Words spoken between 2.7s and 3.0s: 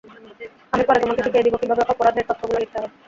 হয়।